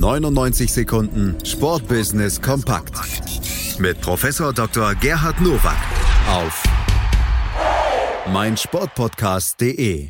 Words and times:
99 0.00 0.72
Sekunden 0.72 1.36
Sportbusiness 1.44 2.40
kompakt 2.40 2.94
mit 3.78 4.00
Professor 4.00 4.50
Dr. 4.54 4.94
Gerhard 4.94 5.38
Nowak 5.42 5.76
auf 6.26 6.62
meinsportpodcast.de. 8.32 10.08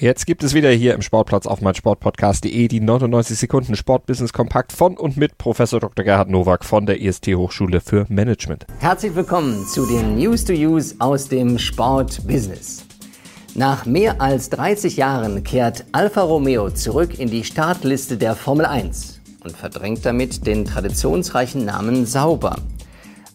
Jetzt 0.00 0.26
gibt 0.26 0.42
es 0.42 0.54
wieder 0.54 0.70
hier 0.70 0.94
im 0.94 1.02
Sportplatz 1.02 1.46
auf 1.46 1.60
meinsportpodcast.de 1.60 2.66
die 2.66 2.80
99 2.80 3.38
Sekunden 3.38 3.76
Sportbusiness 3.76 4.32
kompakt 4.32 4.72
von 4.72 4.96
und 4.96 5.16
mit 5.16 5.38
Professor 5.38 5.78
Dr. 5.78 6.04
Gerhard 6.04 6.28
Nowak 6.28 6.64
von 6.64 6.84
der 6.84 7.00
IST 7.00 7.28
Hochschule 7.28 7.80
für 7.80 8.06
Management. 8.08 8.66
Herzlich 8.80 9.14
willkommen 9.14 9.64
zu 9.68 9.86
den 9.86 10.16
News 10.16 10.44
to 10.44 10.52
Use 10.52 10.96
aus 10.98 11.28
dem 11.28 11.60
Sportbusiness. 11.60 12.84
Nach 13.56 13.86
mehr 13.86 14.20
als 14.20 14.50
30 14.50 14.98
Jahren 14.98 15.42
kehrt 15.42 15.86
Alfa 15.92 16.20
Romeo 16.20 16.68
zurück 16.68 17.18
in 17.18 17.30
die 17.30 17.42
Startliste 17.42 18.18
der 18.18 18.36
Formel 18.36 18.66
1 18.66 19.18
und 19.44 19.56
verdrängt 19.56 20.04
damit 20.04 20.46
den 20.46 20.66
traditionsreichen 20.66 21.64
Namen 21.64 22.04
Sauber. 22.04 22.56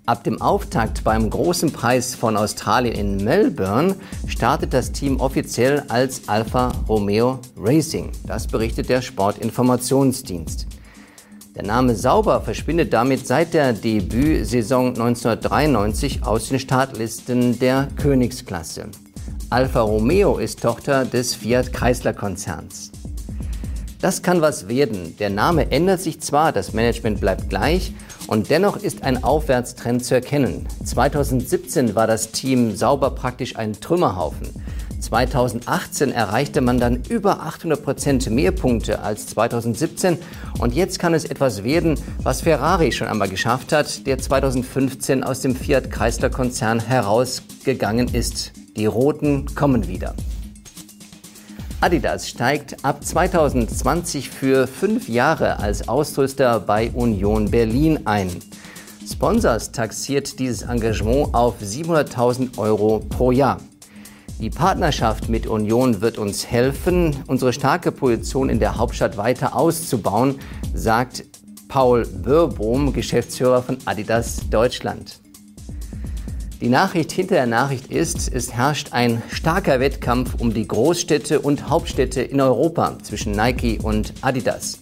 Ab 0.05 0.23
dem 0.23 0.39
Auftakt 0.39 1.03
beim 1.03 1.27
Großen 1.27 1.71
Preis 1.71 2.13
von 2.13 2.38
Australien 2.38 2.93
in 2.93 3.23
Melbourne 3.23 3.95
startet 4.27 4.76
das 4.76 4.91
Team 4.91 5.20
offiziell 5.20 5.85
als 5.88 6.29
Alfa 6.29 6.71
Romeo 6.88 7.40
Racing. 7.57 8.12
Das 8.27 8.45
berichtet 8.45 8.90
der 8.90 9.01
Sportinformationsdienst. 9.01 10.67
Der 11.55 11.63
Name 11.63 11.95
Sauber 11.95 12.41
verschwindet 12.41 12.93
damit 12.93 13.26
seit 13.26 13.55
der 13.55 13.73
Debütsaison 13.73 14.90
1993 14.90 16.23
aus 16.23 16.49
den 16.49 16.59
Startlisten 16.59 17.57
der 17.57 17.88
Königsklasse. 17.98 18.85
Alfa 19.52 19.82
Romeo 19.82 20.38
ist 20.38 20.62
Tochter 20.62 21.04
des 21.04 21.36
Fiat 21.36 21.73
Chrysler 21.73 22.14
Konzerns. 22.14 22.90
Das 24.00 24.22
kann 24.22 24.40
was 24.40 24.70
werden. 24.70 25.18
Der 25.18 25.30
Name 25.30 25.72
ändert 25.72 26.00
sich 26.00 26.22
zwar, 26.22 26.54
das 26.54 26.72
Management 26.72 27.20
bleibt 27.20 27.50
gleich 27.50 27.94
und 28.27 28.50
dennoch 28.50 28.77
ist 28.77 29.04
ein 29.04 29.26
Aufwärtstrend 29.26 30.05
zu 30.05 30.16
erkennen. 30.16 30.68
2017 30.85 31.96
war 31.96 32.08
das 32.08 32.32
Team 32.32 32.77
sauber 32.77 33.12
praktisch 33.12 33.58
ein 33.58 33.74
Trümmerhaufen. 33.74 34.48
2018 35.02 36.13
erreichte 36.13 36.62
man 36.62 36.80
dann 36.80 37.04
über 37.10 37.41
800 37.41 37.84
Prozent 37.84 38.30
mehr 38.30 38.54
Punkte 38.54 39.02
als 39.02 39.27
2017 39.27 40.18
und 40.60 40.74
jetzt 40.74 40.98
kann 40.98 41.13
es 41.13 41.26
etwas 41.26 41.65
werden, 41.65 41.99
was 42.24 42.40
Ferrari 42.40 42.93
schon 42.93 43.10
einmal 43.10 43.27
geschafft 43.27 43.74
hat, 43.74 44.08
der 44.08 44.18
2015 44.18 45.26
aus 45.26 45.41
dem 45.41 45.58
Fiat 45.58 45.91
Chrysler 45.91 46.30
Konzern 46.30 46.80
herausgegangen 46.80 48.08
ist. 48.13 48.54
Die 48.77 48.86
Roten 48.86 49.54
kommen 49.54 49.88
wieder. 49.88 50.16
Adidas 51.82 52.30
steigt 52.30 52.86
ab 52.86 53.04
2020 53.04 54.30
für 54.30 54.68
fünf 54.68 55.10
Jahre 55.10 55.60
als 55.60 55.90
Ausrüster 55.90 56.60
bei 56.60 56.92
Union 56.92 57.52
Berlin 57.52 58.02
ein. 58.05 58.30
Sponsors 59.05 59.72
taxiert 59.72 60.40
dieses 60.40 60.62
Engagement 60.62 61.34
auf 61.34 61.55
700.000 61.62 62.58
Euro 62.58 62.99
pro 62.99 63.32
Jahr. 63.32 63.60
Die 64.40 64.50
Partnerschaft 64.50 65.28
mit 65.28 65.47
Union 65.47 66.02
wird 66.02 66.18
uns 66.18 66.47
helfen, 66.47 67.16
unsere 67.28 67.52
starke 67.52 67.92
Position 67.92 68.50
in 68.50 68.59
der 68.59 68.78
Hauptstadt 68.78 69.18
weiter 69.18 69.56
auszubauen, 69.56 70.40
sagt 70.74 71.25
Paul 71.68 72.06
Börbohm, 72.06 72.94
Geschäftsführer 72.94 73.62
von 73.64 73.78
Adidas 73.86 74.42
Deutschland. 74.50 75.19
Die 76.62 76.69
Nachricht 76.69 77.12
hinter 77.12 77.34
der 77.34 77.47
Nachricht 77.47 77.88
ist, 77.88 78.31
es 78.31 78.53
herrscht 78.53 78.90
ein 78.94 79.23
starker 79.31 79.79
Wettkampf 79.79 80.35
um 80.40 80.53
die 80.53 80.68
Großstädte 80.68 81.40
und 81.41 81.69
Hauptstädte 81.69 82.22
in 82.22 82.40
Europa 82.40 83.00
zwischen 83.01 83.31
Nike 83.31 83.79
und 83.81 84.13
Adidas. 84.22 84.78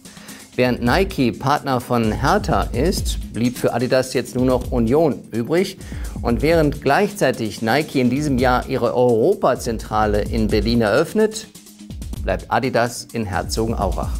Während 0.56 0.82
Nike 0.82 1.32
Partner 1.32 1.80
von 1.80 2.12
Hertha 2.12 2.64
ist, 2.74 3.32
blieb 3.32 3.56
für 3.56 3.72
Adidas 3.72 4.12
jetzt 4.12 4.34
nur 4.34 4.44
noch 4.44 4.70
Union 4.70 5.22
übrig. 5.30 5.78
Und 6.20 6.42
während 6.42 6.82
gleichzeitig 6.82 7.62
Nike 7.62 8.02
in 8.02 8.10
diesem 8.10 8.36
Jahr 8.36 8.68
ihre 8.68 8.94
Europazentrale 8.94 10.20
in 10.20 10.48
Berlin 10.48 10.82
eröffnet, 10.82 11.46
bleibt 12.22 12.50
Adidas 12.50 13.06
in 13.14 13.24
Herzogenaurach. 13.24 14.12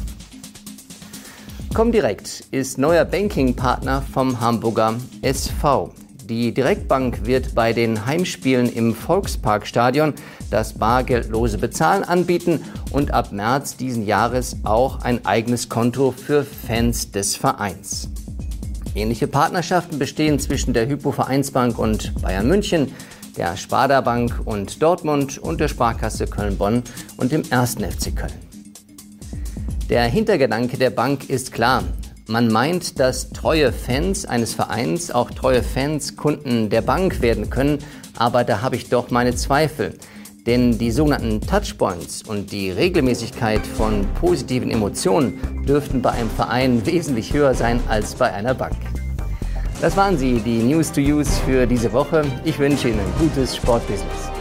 Comdirect 1.75 2.43
ist 2.49 2.79
neuer 2.79 3.05
Banking-Partner 3.05 4.01
vom 4.11 4.41
Hamburger 4.41 4.95
SV. 5.21 5.91
Die 6.31 6.53
Direktbank 6.53 7.25
wird 7.25 7.55
bei 7.55 7.73
den 7.73 8.05
Heimspielen 8.05 8.71
im 8.71 8.95
Volksparkstadion 8.95 10.13
das 10.49 10.71
bargeldlose 10.71 11.57
Bezahlen 11.57 12.05
anbieten 12.05 12.61
und 12.91 13.13
ab 13.13 13.33
März 13.33 13.75
diesen 13.75 14.05
Jahres 14.05 14.55
auch 14.63 15.01
ein 15.01 15.25
eigenes 15.25 15.67
Konto 15.67 16.13
für 16.13 16.45
Fans 16.45 17.11
des 17.11 17.35
Vereins. 17.35 18.07
Ähnliche 18.95 19.27
Partnerschaften 19.27 19.99
bestehen 19.99 20.39
zwischen 20.39 20.73
der 20.73 20.87
Hypo 20.87 21.11
Vereinsbank 21.11 21.77
und 21.77 22.13
Bayern 22.21 22.47
München, 22.47 22.93
der 23.35 23.57
Sparda 23.57 23.99
Bank 23.99 24.39
und 24.45 24.81
Dortmund 24.81 25.37
und 25.37 25.59
der 25.59 25.67
Sparkasse 25.67 26.27
Köln-Bonn 26.27 26.83
und 27.17 27.33
dem 27.33 27.43
1. 27.49 27.73
FC 27.73 28.15
Köln. 28.15 28.31
Der 29.89 30.05
Hintergedanke 30.05 30.77
der 30.77 30.91
Bank 30.91 31.29
ist 31.29 31.51
klar. 31.51 31.83
Man 32.31 32.49
meint, 32.49 32.97
dass 32.97 33.31
treue 33.31 33.73
Fans 33.73 34.25
eines 34.25 34.53
Vereins 34.53 35.11
auch 35.11 35.31
treue 35.31 35.61
Fans 35.61 36.15
Kunden 36.15 36.69
der 36.69 36.81
Bank 36.81 37.21
werden 37.21 37.49
können, 37.49 37.79
aber 38.17 38.45
da 38.45 38.61
habe 38.61 38.77
ich 38.77 38.87
doch 38.87 39.11
meine 39.11 39.35
Zweifel. 39.35 39.97
Denn 40.45 40.77
die 40.77 40.91
sogenannten 40.91 41.41
Touchpoints 41.41 42.23
und 42.23 42.53
die 42.53 42.71
Regelmäßigkeit 42.71 43.67
von 43.67 44.07
positiven 44.21 44.71
Emotionen 44.71 45.65
dürften 45.67 46.01
bei 46.01 46.11
einem 46.11 46.29
Verein 46.29 46.85
wesentlich 46.85 47.33
höher 47.33 47.53
sein 47.53 47.81
als 47.89 48.15
bei 48.15 48.31
einer 48.31 48.53
Bank. 48.53 48.77
Das 49.81 49.97
waren 49.97 50.17
sie, 50.17 50.39
die 50.39 50.59
News 50.59 50.89
to 50.89 51.01
Use 51.01 51.31
für 51.45 51.67
diese 51.67 51.91
Woche. 51.91 52.23
Ich 52.45 52.57
wünsche 52.59 52.87
Ihnen 52.87 53.13
gutes 53.19 53.57
Sportbusiness. 53.57 54.40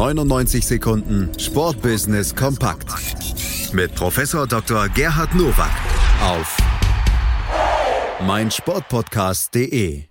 99 0.00 0.66
Sekunden 0.66 1.28
Sportbusiness 1.38 2.34
kompakt 2.34 2.88
mit 3.74 3.94
Professor 3.94 4.46
Dr. 4.46 4.88
Gerhard 4.88 5.34
Nowak 5.34 5.70
auf 6.22 6.56
meinsportpodcast.de. 8.26 10.09